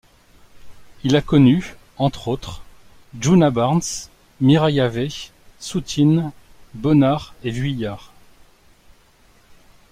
Il 1.03 1.15
a 1.15 1.21
connu, 1.21 1.75
entre 1.99 2.27
autres, 2.27 2.63
Djuna 3.21 3.51
Barnes, 3.51 3.83
Mireille 4.39 4.79
Havet, 4.79 5.09
Soutine, 5.59 6.31
Bonnard 6.73 7.35
et 7.43 7.51
Vuillard. 7.51 8.11